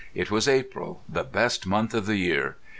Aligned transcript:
It 0.15 0.31
was 0.31 0.47
April, 0.47 1.03
the 1.07 1.23
best 1.23 1.67
month 1.67 1.93
of 1.93 2.07
the 2.07 2.15
year. 2.17 2.57